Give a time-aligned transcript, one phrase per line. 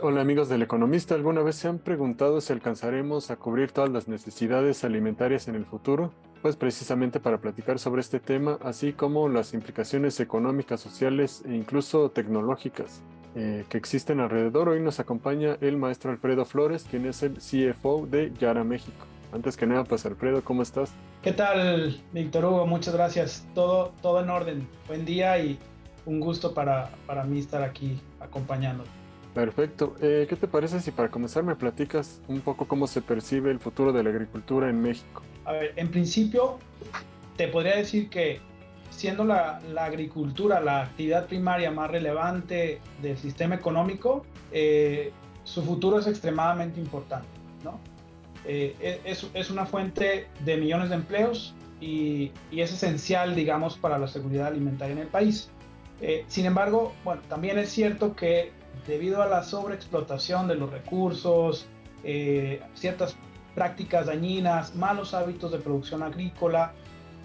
[0.00, 4.06] Hola amigos del Economista, ¿alguna vez se han preguntado si alcanzaremos a cubrir todas las
[4.06, 6.12] necesidades alimentarias en el futuro?
[6.40, 12.12] Pues precisamente para platicar sobre este tema, así como las implicaciones económicas, sociales e incluso
[12.12, 13.02] tecnológicas
[13.34, 18.06] eh, que existen alrededor, hoy nos acompaña el maestro Alfredo Flores, quien es el CFO
[18.06, 19.04] de Yara México.
[19.32, 20.92] Antes que nada, pues Alfredo, ¿cómo estás?
[21.22, 22.68] ¿Qué tal, Víctor Hugo?
[22.68, 23.48] Muchas gracias.
[23.52, 24.68] Todo, todo en orden.
[24.86, 25.58] Buen día y
[26.06, 28.97] un gusto para, para mí estar aquí acompañándote.
[29.38, 29.94] Perfecto.
[30.00, 33.60] Eh, ¿Qué te parece si para comenzar me platicas un poco cómo se percibe el
[33.60, 35.22] futuro de la agricultura en México?
[35.44, 36.58] A ver, en principio
[37.36, 38.40] te podría decir que
[38.90, 45.12] siendo la, agricultura la actividad primaria más relevante del sistema económico, eh,
[45.44, 47.28] su futuro es extremadamente importante.
[47.62, 47.78] ¿no?
[48.44, 53.78] Eh, e, es, es, una fuente de millones de empleos y, y, es esencial, digamos,
[53.78, 55.48] para la seguridad alimentaria en el país.
[56.26, 61.66] sin embargo, bueno, también es cierto que debido a la sobreexplotación de los recursos,
[62.04, 63.16] eh, ciertas
[63.54, 66.72] prácticas dañinas, malos hábitos de producción agrícola,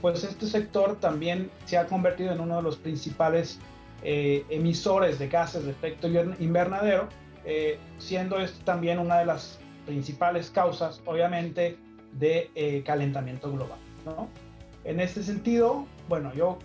[0.02, 3.60] pues este sector también se ha convertido en uno de los principales
[4.04, 6.08] eh, emisores de gases de efecto
[6.40, 7.08] invernadero,
[7.46, 11.78] eh, siendo esto también una de las principales causas, obviamente,
[12.14, 13.80] de calentamiento global.
[14.06, 14.28] ¿no?
[14.84, 16.60] En este sentido, bueno, yo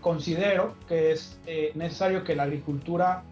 [0.00, 1.38] considero que es
[1.74, 3.24] necesario que la agricultura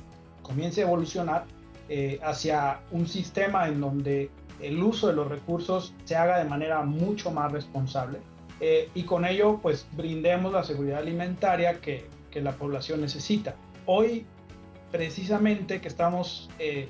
[0.43, 1.45] comience a evolucionar
[1.89, 6.83] eh, hacia un sistema en donde el uso de los recursos se haga de manera
[6.83, 8.19] mucho más responsable
[8.61, 13.57] eh, y con ello pues brindemos la seguridad alimentaria que, que la población necesita.
[13.87, 14.25] Hoy
[14.93, 16.89] precisamente que estamos eh,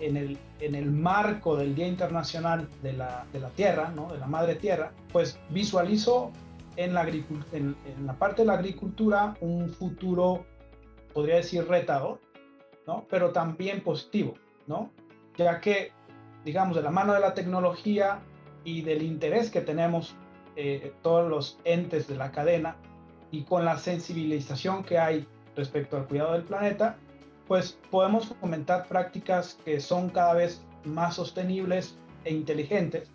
[0.00, 4.12] en, el, en el marco del Día Internacional de la, de la Tierra, ¿no?
[4.12, 6.32] de la Madre Tierra, pues visualizo
[6.76, 10.44] en la, en, en la parte de la agricultura un futuro,
[11.12, 12.18] podría decir, retador,
[13.08, 14.34] Pero también positivo,
[14.66, 14.90] ¿no?
[15.36, 15.92] Ya que,
[16.44, 18.20] digamos, de la mano de la tecnología
[18.64, 20.14] y del interés que tenemos
[20.56, 22.76] eh, todos los entes de la cadena
[23.30, 26.96] y con la sensibilización que hay respecto al cuidado del planeta,
[27.48, 33.10] pues podemos fomentar prácticas que son cada vez más sostenibles e inteligentes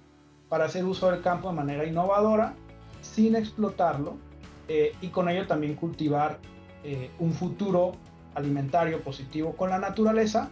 [0.49, 2.55] para hacer uso del campo de manera innovadora,
[3.01, 4.17] sin explotarlo,
[4.67, 6.39] eh, y con ello también cultivar
[6.83, 7.93] eh, un futuro
[8.37, 10.49] alimentario positivo con la naturaleza,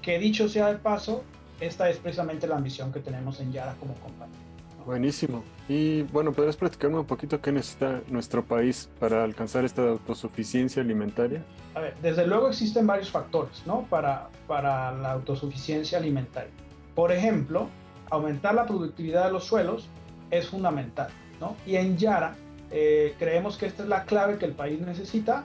[0.00, 1.24] que dicho sea de paso,
[1.60, 4.38] esta es precisamente la ambición que tenemos en Yara como compañía.
[4.86, 5.44] Buenísimo.
[5.68, 11.44] Y bueno, ¿podrías platicarme un poquito qué necesita nuestro país para alcanzar esta autosuficiencia alimentaria?
[11.74, 13.86] A ver, desde luego existen varios factores, ¿no?
[13.88, 16.50] Para, para la autosuficiencia alimentaria.
[16.94, 17.68] Por ejemplo,
[18.10, 19.88] aumentar la productividad de los suelos
[20.30, 21.10] es fundamental,
[21.40, 21.56] ¿no?
[21.64, 22.34] Y en Yara
[22.70, 25.44] eh, creemos que esta es la clave que el país necesita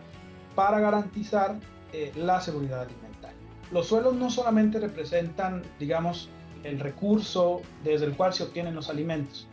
[0.57, 1.59] para garantizar
[1.93, 3.37] eh, la seguridad alimentaria.
[3.71, 6.29] Los suelos no solamente representan, digamos,
[6.63, 9.47] el recurso desde el cual se obtienen los alimentos,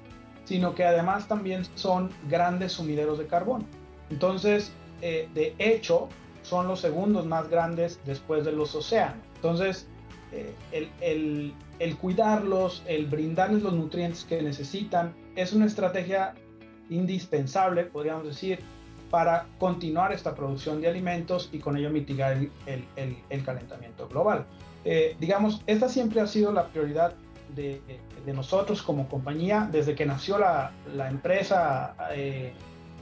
[0.47, 3.67] sino que además también son grandes sumideros de carbono.
[4.09, 4.73] Entonces,
[5.03, 6.09] eh, de hecho,
[6.41, 9.19] son los segundos más grandes después de los océanos.
[9.35, 9.87] Entonces,
[10.33, 10.55] eh,
[11.03, 16.33] el, cuidarlos, el brindarles los nutrientes que necesitan, es una estrategia
[16.89, 18.61] indispensable, podríamos decir,
[19.15, 22.51] para continuar esta producción de alimentos y con ello mitigar el,
[22.97, 24.45] el, el calentamiento global.
[24.85, 27.15] Eh, digamos, esta siempre ha sido la prioridad
[27.55, 27.81] de,
[28.27, 32.55] de, nosotros como compañía desde que nació la, la empresa eh,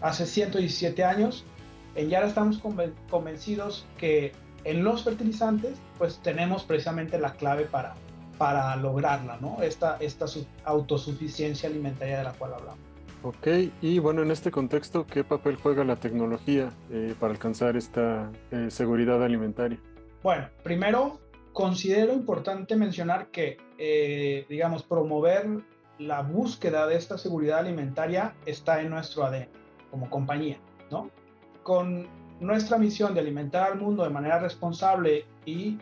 [0.03, 1.47] hace 117 años.
[1.95, 2.61] En Yara estamos
[3.09, 4.33] convencidos que
[4.65, 7.95] en los fertilizantes pues tenemos precisamente la clave para,
[8.37, 9.63] para lograrla, ¿no?
[9.63, 10.27] Esta, esta
[10.67, 12.92] autosuficiencia alimentaria de la cual hablamos.
[13.25, 13.47] Ok,
[13.81, 18.67] y bueno, en este contexto, ¿qué papel juega la tecnología eh, para alcanzar esta eh,
[18.69, 19.79] seguridad alimentaria?
[20.25, 21.21] Bueno, primero,
[21.53, 25.47] considero importante mencionar que, eh, digamos, promover
[26.01, 29.47] la búsqueda de esta seguridad alimentaria está en nuestro ADN
[29.93, 30.59] como compañía,
[30.91, 31.09] ¿no?
[31.63, 32.09] Con
[32.41, 35.79] nuestra misión de alimentar al mundo de manera responsable y,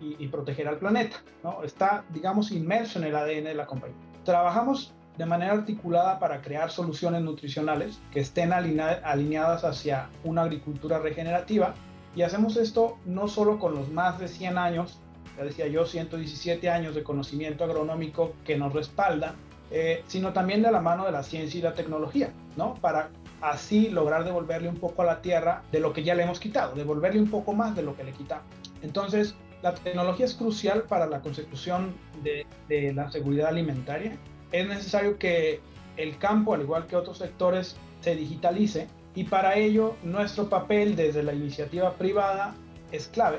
[0.00, 1.64] y, y proteger al planeta, ¿no?
[1.64, 3.96] Está, digamos, inmerso en el ADN de la compañía.
[4.24, 11.74] Trabajamos de manera articulada para crear soluciones nutricionales que estén alineadas hacia una agricultura regenerativa.
[12.16, 14.98] Y hacemos esto no solo con los más de 100 años,
[15.36, 19.34] ya decía yo, 117 años de conocimiento agronómico que nos respaldan,
[19.70, 22.74] eh, sino también de la mano de la ciencia y la tecnología, ¿no?
[22.74, 23.10] Para
[23.40, 26.74] así lograr devolverle un poco a la tierra de lo que ya le hemos quitado,
[26.74, 28.46] devolverle un poco más de lo que le quitamos.
[28.82, 34.16] Entonces, la tecnología es crucial para la consecución de, de la seguridad alimentaria
[34.54, 35.60] es necesario que
[35.96, 38.86] el campo, al igual que otros sectores, se digitalice
[39.16, 42.54] y para ello nuestro papel desde la iniciativa privada
[42.92, 43.38] es clave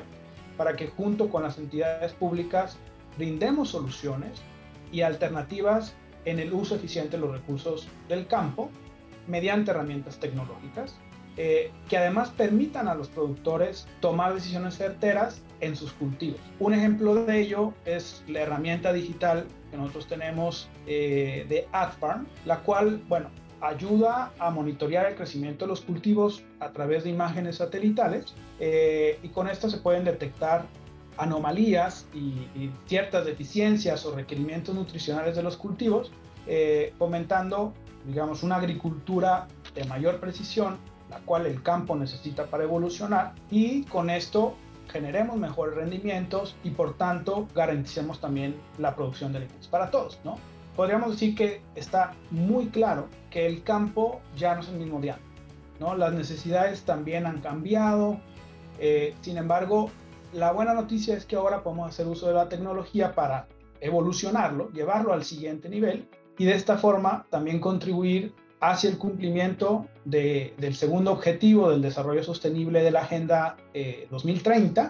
[0.57, 2.77] para que junto con las entidades públicas
[3.17, 4.41] brindemos soluciones
[4.91, 5.95] y alternativas
[6.25, 8.69] en el uso eficiente de los recursos del campo
[9.27, 10.95] mediante herramientas tecnológicas
[11.37, 16.39] eh, que además permitan a los productores tomar decisiones certeras en sus cultivos.
[16.59, 22.59] Un ejemplo de ello es la herramienta digital que nosotros tenemos eh, de AdFarm, la
[22.59, 23.29] cual, bueno,
[23.61, 29.29] ayuda a monitorear el crecimiento de los cultivos a través de imágenes satelitales eh, y
[29.29, 30.65] con esto se pueden detectar
[31.17, 36.11] anomalías y, ciertas deficiencias o requerimientos nutricionales de los cultivos,
[36.45, 37.73] eh, fomentando,
[38.05, 40.77] digamos, una agricultura de mayor precisión,
[41.09, 44.55] la cual el campo necesita para evolucionar y con esto
[44.95, 50.37] generemos mejores rendimientos y por tanto garanticemos también la producción de alimentos para todos, ¿no?
[50.73, 55.17] Podríamos decir que está muy claro que el campo ya no es el mismo antes,
[55.81, 55.97] ¿no?
[55.97, 58.21] Las necesidades también han cambiado,
[58.79, 59.91] eh, sin embargo,
[60.31, 63.49] la buena noticia es que ahora podemos hacer uso de la tecnología para
[63.81, 66.07] evolucionarlo, llevarlo al siguiente nivel
[66.37, 72.83] y de esta forma también contribuir hacia el cumplimiento del segundo objetivo del desarrollo sostenible
[72.83, 73.57] de la Agenda
[74.09, 74.89] 2030, eh,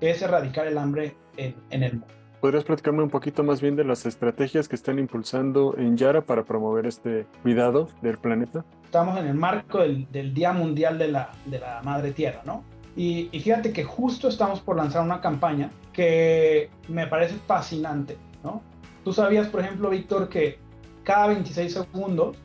[0.00, 2.06] que es erradicar el hambre en, el mundo.
[2.40, 6.44] ¿Podrías platicarme un poquito más bien de las estrategias que están impulsando en Yara para
[6.44, 8.64] promover este cuidado del planeta?
[8.84, 12.62] Estamos en el marco del, Día Mundial de la, de la Madre Tierra, ¿no?
[12.94, 18.62] Y, y, fíjate que justo estamos por lanzar una campaña que me parece fascinante, ¿no?
[19.04, 20.58] Tú sabías, por ejemplo, Víctor, que
[21.04, 22.36] cada 26 segundos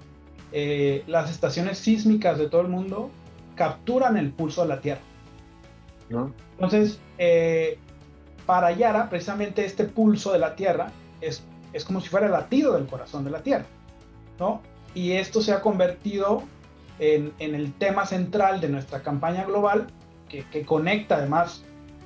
[0.51, 3.09] eh, las estaciones sísmicas de todo el mundo
[3.56, 5.01] capturan el pulso de la Tierra.
[6.56, 7.77] Entonces, eh,
[8.45, 12.74] para Yara, precisamente este pulso de la Tierra es, es como si fuera el latido
[12.74, 13.65] del corazón de la Tierra.
[14.39, 14.62] ¿no?
[14.94, 16.44] Y esto se ha convertido
[17.00, 19.88] en, en el tema central de nuestra campaña global,
[20.27, 21.63] que, que conecta además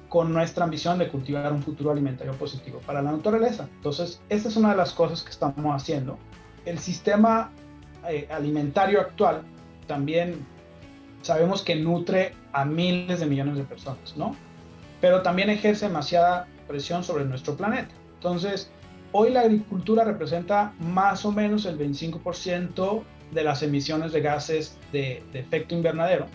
[0.09, 3.67] con nuestra ambición de cultivar un futuro alimentario positivo para la naturaleza.
[3.75, 6.17] Entonces, esta es una de las cosas que estamos haciendo.
[6.65, 7.51] El sistema
[8.09, 9.43] eh, alimentario actual
[9.87, 10.45] también
[11.21, 14.35] sabemos que nutre a miles de millones de personas, ¿no?
[15.01, 17.93] Pero también ejerce demasiada presión sobre nuestro planeta.
[18.15, 18.71] Entonces,
[19.11, 25.23] hoy la agricultura representa más o menos el 25% de las emisiones de gases de,
[25.33, 26.27] efecto invernadero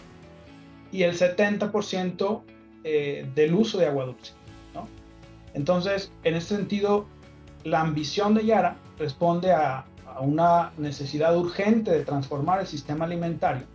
[0.93, 2.43] y el 70%
[2.85, 4.33] eh, del uso de agua dulce.
[4.75, 4.89] ¿no?
[5.55, 7.07] Entonces, en este sentido,
[7.65, 9.85] la ambición de Yara responde a,
[10.21, 13.67] una necesidad urgente de transformar el sistema alimentario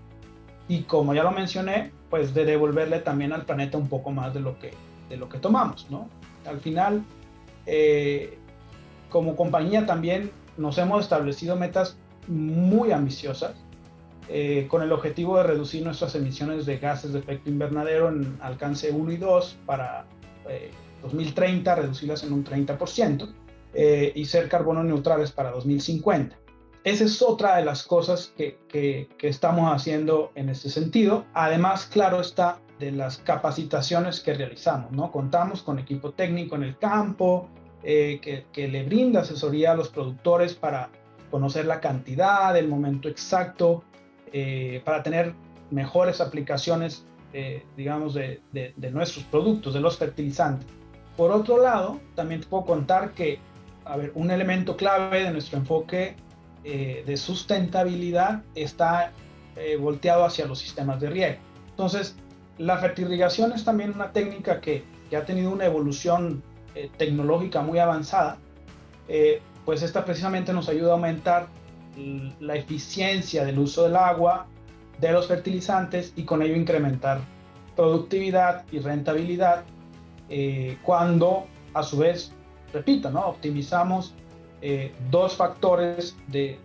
[0.68, 4.40] y como ya lo mencioné, pues de devolverle también al planeta un poco más de
[4.40, 4.72] lo que,
[5.10, 6.10] de lo que tomamos, ¿no?
[6.46, 7.04] Al final,
[7.66, 8.38] eh,
[9.10, 11.98] como compañía también nos hemos establecido metas
[12.28, 13.54] muy ambiciosas
[14.28, 18.92] eh, con el objetivo de reducir nuestras emisiones de gases de efecto invernadero en alcance
[18.92, 20.06] 1 y 2 para
[21.04, 23.34] 2030, eh, reducirlas en un 30%.
[23.78, 26.38] Eh, y ser carbono neutrales para 2050.
[26.86, 31.26] Esa es otra de las cosas que, que, estamos haciendo en este sentido.
[31.34, 35.12] Además, claro está, de las capacitaciones que realizamos, ¿no?
[35.12, 37.50] Contamos con equipo técnico en el campo,
[37.84, 40.90] eh, que, que, le brinda asesoría a los productores para
[41.30, 43.84] conocer la cantidad, el momento exacto,
[44.32, 45.34] eh, para tener
[45.70, 47.06] mejores aplicaciones,
[47.76, 50.66] digamos, de, de, de, nuestros productos, de los fertilizantes.
[51.18, 53.40] Por otro lado, también te puedo contar que
[53.86, 56.16] a ver, un elemento clave de nuestro enfoque
[56.64, 59.12] eh, de sustentabilidad está
[59.56, 61.38] eh, volteado hacia los sistemas de riego.
[61.70, 62.16] Entonces,
[62.58, 66.42] la fertirrigación es también una técnica que, que ha tenido una evolución
[66.74, 68.38] eh, tecnológica muy avanzada,
[69.66, 71.48] pues esta precisamente nos ayuda a aumentar
[72.40, 74.48] la eficiencia del uso del agua,
[75.00, 77.20] de los fertilizantes y con ello incrementar
[77.76, 79.64] productividad y rentabilidad
[80.84, 82.32] cuando a su vez
[82.76, 83.22] repito, ¿no?
[83.22, 84.14] optimizamos
[84.62, 86.60] eh, dos factores de,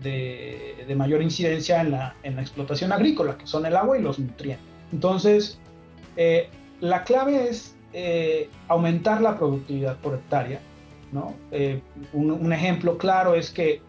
[0.97, 4.67] mayor incidencia en la, explotación agrícola, que son el agua y los nutrientes.
[4.93, 5.59] Entonces,
[6.17, 6.49] eh,
[6.81, 10.61] la clave es eh, aumentar la productividad por hectárea.
[12.13, 13.83] Un, ejemplo claro es que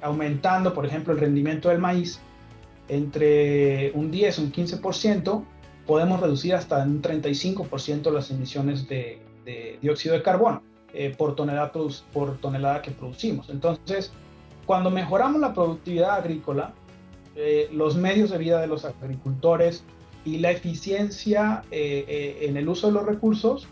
[0.00, 2.20] aumentando, por ejemplo, el rendimiento del maíz
[2.88, 5.44] entre un 10 y un 15%,
[5.86, 9.20] podemos reducir hasta un 35% las emisiones de
[9.82, 10.69] dióxido de carbono.
[10.92, 11.70] Eh, por, tonelada,
[12.12, 13.48] por tonelada que producimos.
[13.48, 14.12] Entonces,
[14.66, 16.72] cuando mejoramos la productividad agrícola,
[17.36, 19.84] eh, los medios de vida de los agricultores
[20.24, 23.68] y la eficiencia eh, en el uso de los recursos,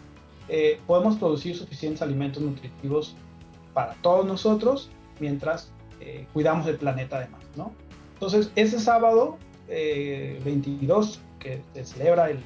[0.87, 3.15] podemos producir suficientes alimentos nutritivos
[3.75, 4.89] para todos nosotros
[5.21, 5.71] mientras
[6.33, 7.43] cuidamos del planeta además.
[7.55, 7.73] ¿no?
[8.15, 9.37] Entonces, ese sábado
[9.69, 12.39] 22, que se celebra el,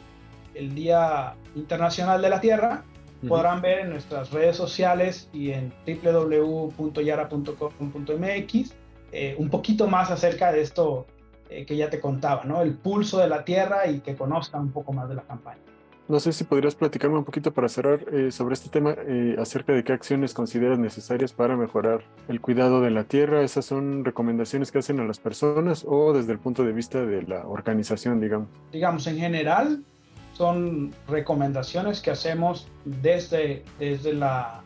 [0.54, 2.82] el Día Internacional de la Tierra,
[3.28, 8.74] podrán ver en nuestras redes sociales y en www.yara.com.mx
[9.12, 11.06] eh, un poquito más acerca de esto
[11.50, 12.62] eh, que ya te contaba, ¿no?
[12.62, 15.60] El pulso de la tierra y que conozcan un poco más de la campaña.
[16.08, 18.96] No sé si podrías platicarme un poquito para cerrar eh, sobre este tema
[19.38, 23.42] acerca de qué acciones consideras necesarias para mejorar el cuidado de la tierra.
[23.42, 27.22] ¿Esas son recomendaciones que hacen a las personas o desde el punto de vista de
[27.22, 28.48] la organización, digamos?
[28.72, 29.84] Digamos, en general,
[30.32, 34.62] son recomendaciones que hacemos desde, desde la,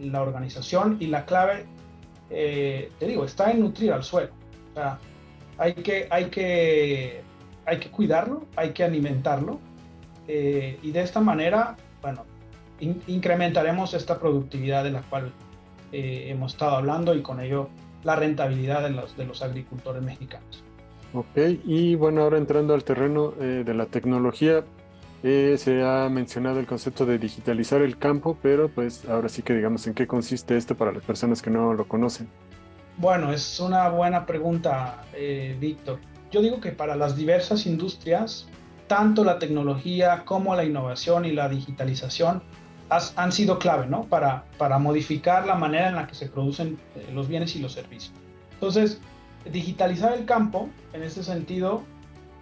[0.00, 1.64] la organización y la clave,
[2.30, 4.30] eh, te digo, está en nutrir al suelo.
[4.70, 4.98] O sea,
[5.58, 7.22] hay que, hay que,
[7.66, 9.58] hay que cuidarlo, hay que alimentarlo
[10.28, 12.24] eh, y de esta manera, bueno,
[12.80, 15.32] incrementaremos esta productividad de la cual
[15.90, 17.68] eh, hemos estado hablando y con ello
[18.04, 20.62] la rentabilidad de los, de los agricultores mexicanos.
[21.12, 24.62] Ok, y bueno, ahora entrando al terreno de la tecnología,
[25.22, 29.54] eh, se ha mencionado el concepto de digitalizar el campo, pero pues ahora sí que
[29.54, 32.28] digamos en qué consiste esto para las personas que no lo conocen.
[32.96, 36.00] Bueno, es una buena pregunta, eh, Víctor.
[36.30, 38.46] Yo digo que para las diversas industrias,
[38.86, 42.42] tanto la tecnología como la innovación y la digitalización
[42.90, 44.04] han sido clave, ¿no?
[44.04, 47.72] Para, para modificar la manera en la que se producen eh, los bienes y los
[47.72, 48.14] servicios.
[48.54, 48.98] Entonces,
[49.50, 51.82] digitalizar el campo, en este sentido,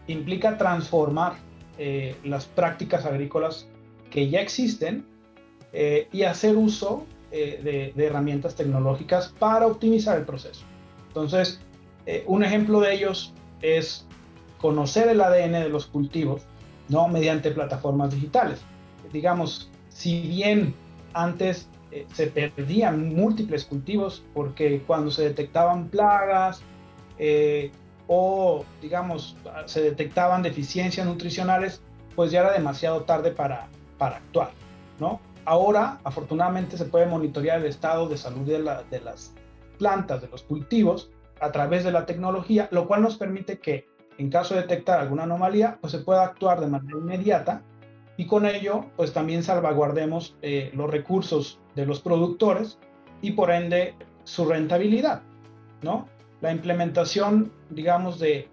[0.06, 1.34] implica transformar
[1.78, 3.66] eh, las prácticas agrícolas
[4.10, 5.04] que ya existen
[5.72, 10.64] eh, y hacer uso eh, de, herramientas tecnológicas para optimizar el proceso.
[11.08, 11.60] Entonces,
[12.26, 14.06] un ejemplo de ellos es
[14.58, 16.42] conocer el ADN de los cultivos,
[16.88, 17.08] ¿no?
[17.08, 18.60] Mediante plataformas digitales.
[19.12, 20.72] Digamos, si bien
[21.14, 21.68] antes
[22.12, 26.62] se perdían múltiples cultivos porque cuando se detectaban plagas,
[28.08, 29.36] o, digamos,
[29.66, 31.82] se detectaban deficiencias nutricionales,
[32.14, 34.50] pues ya era demasiado tarde para, para actuar,
[35.00, 35.20] ¿no?
[35.44, 38.58] Ahora, afortunadamente, se puede monitorear el estado de salud de,
[38.90, 39.32] de las
[39.78, 41.10] plantas, de los cultivos,
[41.40, 43.86] a través de la tecnología, lo cual nos permite que,
[44.18, 47.62] en caso de detectar alguna anomalía, pues se pueda actuar de manera inmediata
[48.16, 52.78] y con ello, pues también salvaguardemos eh, los recursos de los productores
[53.20, 53.94] y por ende
[54.24, 55.22] su rentabilidad,
[55.82, 56.08] ¿no?
[56.42, 58.48] La implementación, digamos, de,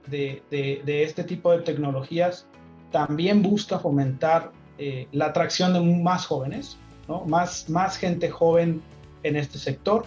[0.87, 2.47] este tipo de tecnologías
[2.91, 7.25] también busca fomentar eh, la atracción de más jóvenes, ¿no?
[7.25, 8.81] más, más gente joven
[9.23, 10.05] en este sector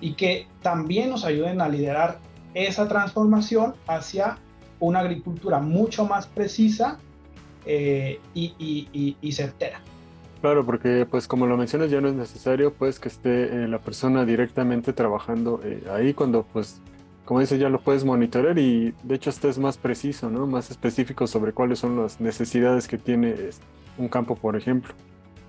[0.00, 2.18] y que también nos ayuden a liderar
[2.52, 4.38] esa transformación hacia
[4.78, 6.98] una agricultura mucho más precisa
[7.64, 9.80] eh, y, certera.
[10.42, 13.78] Claro, porque pues como lo mencionas ya no es necesario pues que esté eh, la
[13.78, 16.80] persona directamente trabajando ahí cuando pues
[17.26, 20.46] como dices, ya lo puedes monitorear y de hecho este es más preciso, ¿no?
[20.46, 23.34] Más específico sobre cuáles son las necesidades que tiene
[23.98, 24.94] un campo, por ejemplo.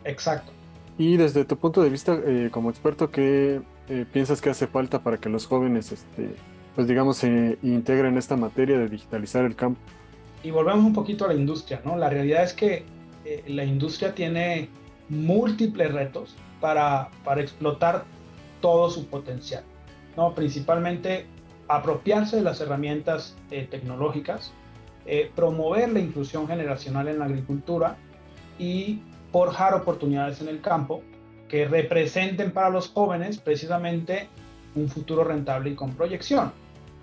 [0.03, 0.51] Exacto.
[0.98, 5.03] Y desde tu punto de vista, eh, como experto, ¿qué eh, piensas que hace falta
[5.03, 6.34] para que los jóvenes, este,
[6.75, 9.79] pues digamos, se integren esta materia de digitalizar el campo?
[10.41, 11.96] Y volvemos un poquito a la industria, ¿no?
[11.96, 12.86] La realidad es que
[13.24, 14.69] eh, la industria tiene
[15.10, 18.03] múltiples retos para, para explotar
[18.62, 19.63] todo su potencial,
[20.15, 20.34] ¿no?
[20.34, 21.27] Principalmente
[21.67, 24.51] apropiarse de las herramientas eh, tecnológicas,
[25.05, 27.97] eh, promover la inclusión generacional en la agricultura
[28.59, 31.01] y forjar oportunidades en el campo
[31.47, 34.27] que representen para los jóvenes precisamente
[34.75, 36.51] un futuro rentable y con proyección.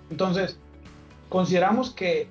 [0.09, 0.57] Entonces,
[1.29, 2.27] consideramos que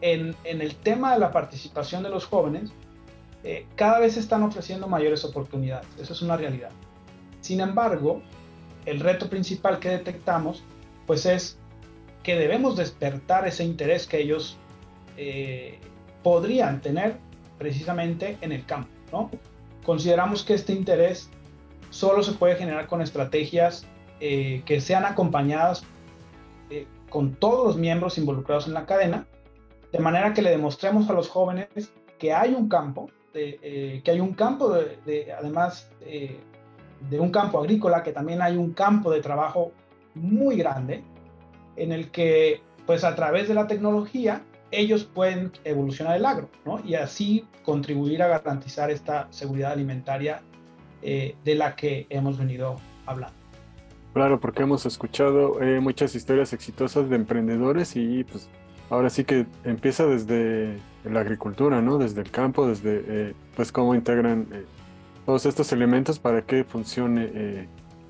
[0.00, 2.72] en, el tema de la participación de los jóvenes,
[3.44, 5.86] eh, cada vez se están ofreciendo mayores oportunidades.
[5.98, 6.70] Eso es una realidad.
[7.40, 8.22] Sin embargo,
[8.86, 10.62] el reto principal que detectamos
[11.12, 11.58] pues es
[12.22, 14.56] que debemos despertar ese interés que ellos
[15.18, 15.78] eh,
[16.22, 17.18] podrían tener
[17.58, 18.88] precisamente en el campo.
[19.12, 19.30] ¿no?
[19.84, 21.28] Consideramos que este interés
[21.90, 23.86] solo se puede generar con estrategias
[24.20, 25.84] eh, que sean acompañadas
[26.70, 29.26] eh, con todos los miembros involucrados en la cadena,
[29.92, 31.68] de manera que le demostremos a los jóvenes
[32.18, 38.12] que hay un campo, que hay un campo, de, además de un campo agrícola, que
[38.12, 39.72] también hay un campo de trabajo
[40.14, 41.02] muy grande
[41.76, 46.80] en el que, pues a través de la tecnología, ellos pueden evolucionar el agro, ¿no?
[46.84, 50.42] Y así contribuir a garantizar esta seguridad alimentaria
[51.02, 52.76] eh, de la que hemos venido
[53.06, 53.36] hablando.
[54.14, 58.48] Claro, porque hemos escuchado eh, muchas historias exitosas de emprendedores y pues
[58.90, 61.98] ahora sí que empieza desde la agricultura, ¿no?
[61.98, 64.46] Desde el campo, desde eh, pues cómo integran
[65.24, 67.68] todos estos elementos para que funcione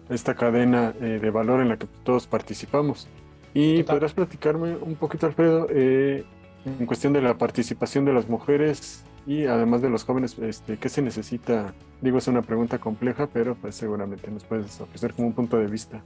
[0.09, 3.09] esta cadena de valor en la que todos participamos.
[3.55, 6.25] Y podrás platicarme un poquito, Alfredo, eh,
[6.65, 10.89] en cuestión de la participación de las mujeres, Y además de los jóvenes, este, ¿qué
[10.89, 11.73] se necesita?
[12.01, 15.69] Digo, es una pregunta compleja, pero pues seguramente nos puedes ofrecer como un punto de
[15.69, 16.03] vista.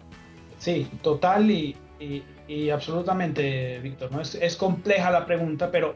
[0.59, 1.75] Sí, total y,
[2.47, 4.13] y, absolutamente, Víctor.
[4.13, 4.21] ¿no?
[4.21, 5.95] Es, es, compleja la pregunta, pero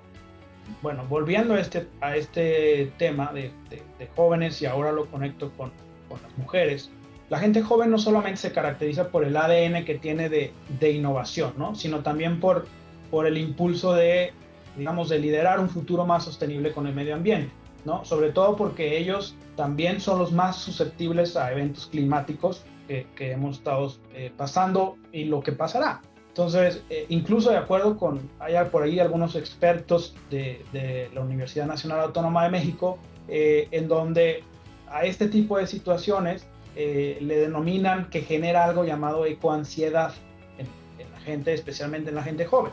[0.80, 5.70] bueno, volviendo a este, a este tema de, de, jóvenes y ahora lo conecto con,
[6.08, 6.90] con, las mujeres,
[7.30, 11.54] la gente joven no solamente se caracteriza por el ADN que tiene de, de innovación,
[11.56, 11.76] ¿no?
[11.76, 12.66] sino también por,
[13.10, 14.32] por el impulso de,
[14.76, 17.52] digamos, de liderar un futuro más sostenible con el medio ambiente,
[17.84, 18.04] ¿no?
[18.04, 23.58] sobre todo porque ellos también son los más susceptibles a eventos climáticos que, que hemos
[23.58, 26.02] estado eh, pasando y lo que pasará.
[26.28, 31.66] Entonces, eh, incluso de acuerdo con, hay por ahí algunos expertos de, de la Universidad
[31.66, 34.42] Nacional Autónoma de México, eh, en donde
[34.88, 36.46] a este tipo de situaciones
[36.76, 40.12] eh, le denominan que genera algo llamado ecoansiedad
[40.58, 40.66] en,
[40.98, 42.72] en, la gente, especialmente en la gente joven.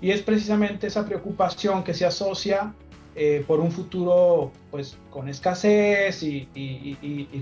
[0.00, 2.74] Y es precisamente esa preocupación que se asocia
[3.46, 6.46] por un futuro pues, con escasez y,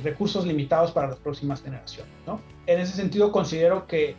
[0.04, 2.12] recursos limitados para las próximas generaciones.
[2.28, 2.40] ¿no?
[2.66, 4.14] En ese sentido, considero que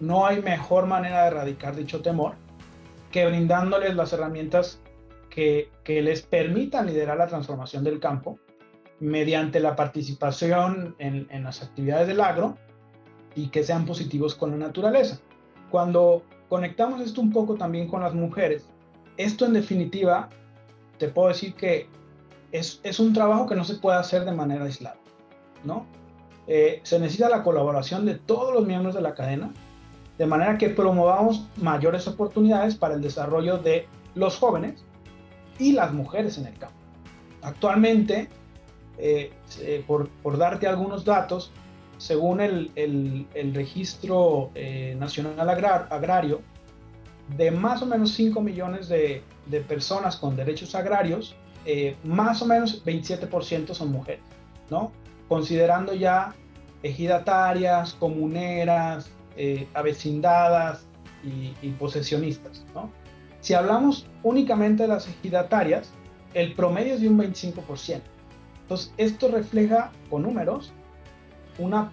[0.00, 2.34] no hay mejor manera de erradicar dicho temor
[3.10, 4.78] que brindándoles las herramientas
[5.30, 8.38] que les permitan liderar la transformación del campo
[9.00, 12.56] mediante la participación en, en, las actividades del agro
[13.34, 15.20] y que sean positivos con la naturaleza.
[15.70, 18.68] Cuando conectamos esto un poco también con las mujeres,
[19.16, 20.28] esto en definitiva,
[20.98, 21.88] te puedo decir que
[22.52, 24.96] es, es un trabajo que no se puede hacer de manera aislada,
[25.64, 25.86] ¿no?
[26.46, 29.52] Eh, se necesita la colaboración de todos los miembros de la cadena,
[30.18, 34.84] de manera que promovamos mayores oportunidades para el desarrollo de los jóvenes
[35.58, 36.76] y las mujeres en el campo.
[37.42, 38.28] Actualmente,
[38.98, 41.52] eh, eh, por, darte algunos datos,
[41.98, 46.42] según el, Registro eh, Nacional Agrar, Agrario,
[47.36, 49.22] de más o menos 5 millones de,
[49.68, 51.34] personas con derechos agrarios,
[52.02, 54.22] más o menos 27% son mujeres,
[54.70, 54.92] ¿no?
[55.28, 56.34] considerando ya
[56.82, 60.86] ejidatarias, comuneras, eh, avecindadas
[61.24, 62.64] y, y posesionistas.
[62.74, 62.90] ¿no?
[63.40, 65.90] Si hablamos únicamente de las ejidatarias,
[66.34, 68.00] el promedio es de un 25%.
[68.64, 70.72] Entonces, esto refleja con números
[71.58, 71.90] una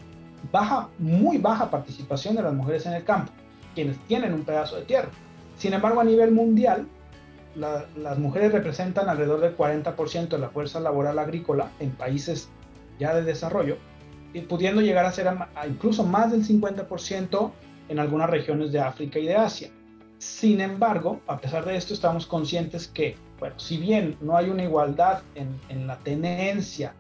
[0.52, 3.32] baja, muy baja participación de las mujeres en el campo,
[3.76, 5.10] quienes tienen un pedazo de tierra.
[5.58, 6.88] Sin embargo, a nivel mundial,
[7.56, 12.50] la, las mujeres representan alrededor del 40% de la fuerza laboral agrícola en países
[13.00, 13.78] ya de desarrollo,
[14.34, 15.28] y pudiendo llegar a ser
[15.68, 17.52] incluso más del 50%
[17.90, 19.70] en algunas regiones de África y de Asia.
[20.18, 24.64] Sin embargo, a pesar de esto, estamos conscientes que, bueno, si bien no hay una
[24.64, 26.94] igualdad en, en la tenencia,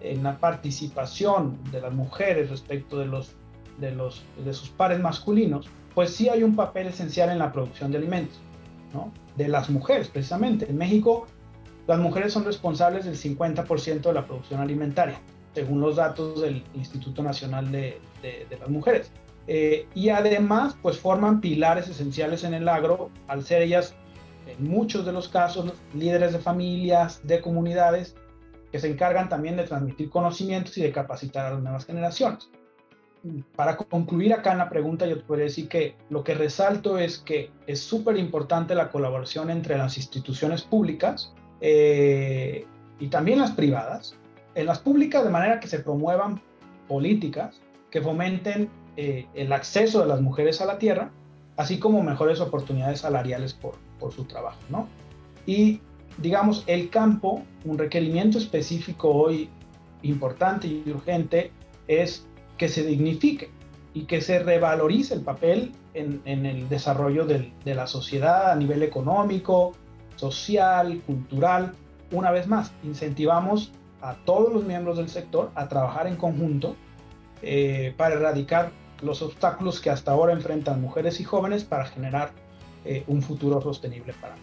[0.00, 3.36] en la participación de las mujeres respecto de, los,
[3.78, 7.92] de, los, de sus pares masculinos, pues sí hay un papel esencial en la producción
[7.92, 8.36] de alimentos,
[8.92, 9.12] ¿no?
[9.36, 10.68] De las mujeres, precisamente.
[10.68, 11.28] En México,
[11.86, 15.20] las mujeres son responsables del 50% de la producción alimentaria
[15.54, 19.12] según los datos del Instituto Nacional de, de, de las Mujeres.
[19.46, 23.94] Eh, y además, pues forman pilares esenciales en el agro, al ser ellas,
[24.46, 28.16] en muchos de los casos, líderes de familias, de comunidades,
[28.70, 32.50] que se encargan también de transmitir conocimientos y de capacitar a las nuevas generaciones.
[33.56, 37.18] Para concluir acá en la pregunta, yo te podría decir que lo que resalto es
[37.18, 42.66] que es súper importante la colaboración entre las instituciones públicas eh,
[42.98, 44.16] y también las privadas,
[44.54, 46.42] en las públicas de manera que se promuevan
[46.86, 51.10] políticas que fomenten eh, el acceso de las mujeres a la tierra,
[51.56, 54.86] así como mejores oportunidades salariales por, por su trabajo, ¿no?
[55.46, 55.80] Y
[56.18, 59.48] digamos, el campo, un requerimiento específico hoy
[60.02, 61.52] importante y urgente
[61.88, 62.26] es
[62.58, 63.48] que se dignifique
[63.94, 69.72] y que se revalorice el papel en, el desarrollo de la sociedad a nivel económico,
[70.16, 71.72] social, cultural.
[72.12, 76.76] Una vez más, incentivamos a todos los miembros del sector a trabajar en conjunto
[77.40, 82.43] eh, para erradicar los obstáculos que hasta ahora enfrentan mujeres y jóvenes para generar
[82.84, 84.36] eh, un futuro sostenible para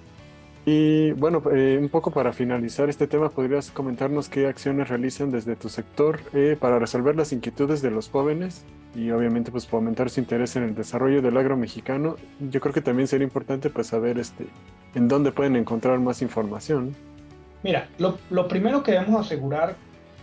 [0.65, 5.55] y bueno, eh, un poco para finalizar este tema, ¿podrías comentarnos qué acciones realizan desde
[5.55, 10.19] tu sector eh, para resolver las inquietudes de los jóvenes y obviamente pues fomentar su
[10.19, 12.15] interés en el desarrollo del agro mexicano?
[12.39, 14.45] Yo creo que también sería importante pues saber este,
[14.93, 16.95] en dónde pueden encontrar más información.
[17.63, 19.75] Mira, lo, lo primero que debemos asegurar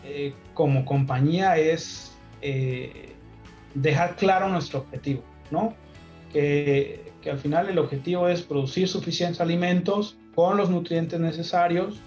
[0.05, 3.13] eh, como compañía es eh,
[3.75, 5.75] dejar claro nuestro objetivo, ¿no?
[6.33, 12.01] Que, al final el objetivo es producir suficientes alimentos con los nutrientes necesarios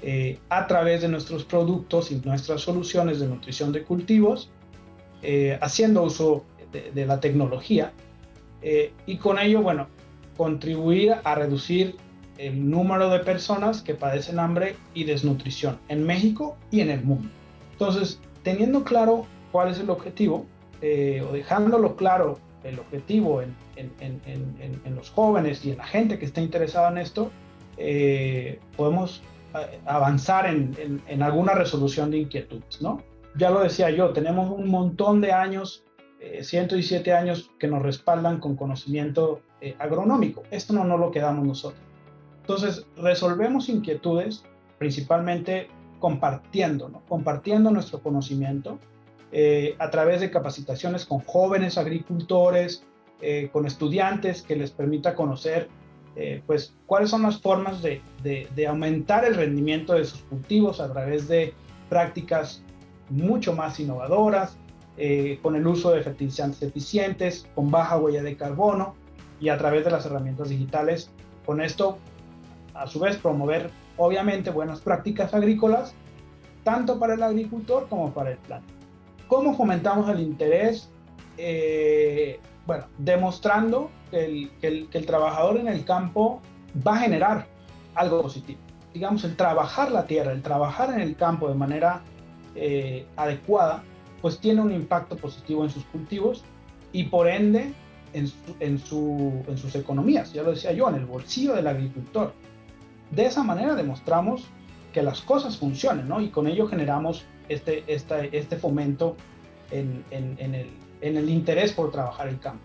[0.00, 4.50] eh, a través de nuestros productos y nuestras soluciones de nutrición de cultivos,
[5.22, 7.92] eh, haciendo uso de, la tecnología
[8.62, 9.88] eh, y con ello, bueno,
[10.36, 11.96] contribuir a reducir
[12.38, 17.28] el número de personas que padecen hambre y desnutrición en México y en el mundo.
[17.72, 20.46] Entonces, teniendo claro cuál es el objetivo,
[20.78, 23.54] o dejándolo claro el objetivo en,
[24.94, 27.30] los jóvenes y en la gente que está interesada en esto,
[27.76, 29.22] eh, podemos
[29.54, 33.02] eh, avanzar en, alguna resolución de inquietudes, ¿no?
[33.36, 35.84] Ya lo decía yo, tenemos un montón de años,
[36.40, 39.42] 107 años que nos respaldan con conocimiento
[39.78, 40.42] agronómico.
[40.50, 41.80] Esto no, no lo quedamos nosotros.
[42.40, 44.44] Entonces, resolvemos inquietudes
[44.78, 47.02] principalmente compartiendo, ¿no?
[47.08, 48.78] compartiendo nuestro conocimiento
[49.38, 52.82] eh, a través de capacitaciones con jóvenes agricultores,
[53.20, 55.68] eh, con estudiantes que les permita conocer
[56.14, 60.90] eh, pues, cuáles son las formas de, de, aumentar el rendimiento de sus cultivos a
[60.90, 61.52] través de
[61.90, 62.62] prácticas
[63.10, 64.56] mucho más innovadoras,
[65.42, 68.94] con el uso de fertilizantes eficientes, con baja huella de carbono
[69.38, 71.10] y a través de las herramientas digitales.
[71.44, 71.98] Con esto,
[72.72, 75.94] a su vez, promover obviamente buenas prácticas agrícolas,
[76.64, 78.76] tanto para el agricultor como para el planeta.
[79.28, 80.88] ¿Cómo fomentamos el interés?
[81.36, 86.40] Eh, bueno, demostrando que el, que, el, trabajador en el campo
[86.86, 87.46] va a generar
[87.94, 88.60] algo positivo.
[88.94, 92.02] Digamos, el trabajar la tierra, el trabajar en el campo de manera
[92.54, 93.82] eh, adecuada,
[94.22, 96.44] pues tiene un impacto positivo en sus cultivos
[96.92, 97.72] y por ende
[98.12, 100.32] en, en, su, en sus economías.
[100.32, 102.32] Ya lo decía yo, en el bolsillo del agricultor.
[103.10, 104.44] De esa manera demostramos
[104.92, 106.20] que las cosas funcionen, ¿no?
[106.20, 109.16] Y con ello generamos este, este fomento
[109.70, 110.04] en,
[111.00, 112.64] el, interés por trabajar el campo.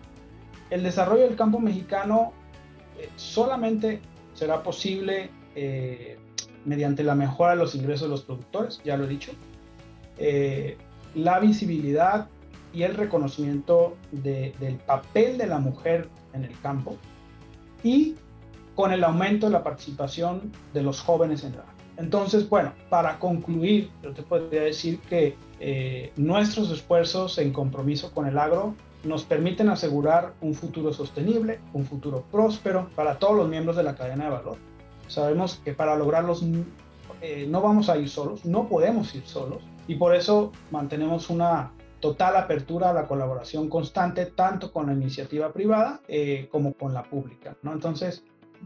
[0.70, 2.34] El desarrollo del campo mexicano
[2.98, 4.02] eh, solamente
[4.34, 6.18] será posible eh,
[6.66, 9.32] mediante la mejora de los ingresos de los productores, ya lo he dicho,
[10.18, 10.78] eh,
[11.16, 12.28] la visibilidad
[12.74, 16.96] y el reconocimiento del papel de la mujer en el campo
[17.84, 18.16] y
[18.76, 21.66] con el aumento de la participación de los jóvenes en la
[21.98, 28.28] entonces, bueno, para concluir, yo te podría decir que eh, nuestros esfuerzos en compromiso con
[28.28, 33.76] el agro nos permiten asegurar un futuro sostenible, un futuro próspero para todos los miembros
[33.76, 34.58] de la cadena de valor.
[35.08, 36.44] Sabemos que para lograrlos
[37.22, 41.72] eh, no vamos a ir solos, no podemos ir solos y por eso mantenemos una
[42.00, 47.04] total apertura a la colaboración constante tanto con la iniciativa privada eh, como con la
[47.04, 47.56] pública.
[47.62, 47.74] ¿no?
[47.74, 48.24] Entonces,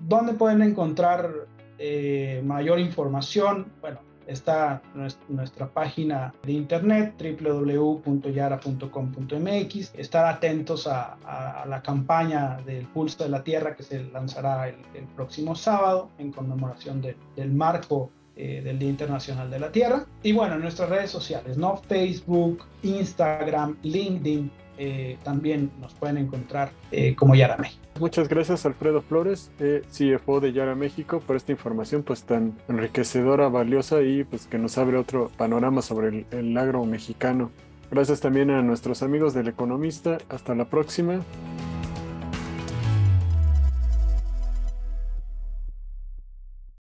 [0.07, 4.81] ¿dónde pueden encontrar eh, mayor información, bueno, está
[5.27, 9.95] nuestra página de internet www.yara.com.mx.
[9.95, 14.75] Estar atentos a, la campaña del Pulso de la Tierra que se lanzará el,
[15.15, 20.05] próximo sábado en conmemoración del marco eh, del Día Internacional de la Tierra.
[20.21, 21.77] Y bueno, nuestras redes sociales, ¿no?
[21.77, 27.81] Facebook, Instagram, LinkedIn, eh, también nos pueden encontrar eh, como Yara México.
[27.99, 33.47] Muchas gracias Alfredo Flores, eh, CFO de Yara México, por esta información pues tan enriquecedora,
[33.47, 37.51] valiosa y pues que nos abre otro panorama sobre el, el agro mexicano.
[37.91, 40.17] Gracias también a nuestros amigos del Economista.
[40.29, 41.21] Hasta la próxima.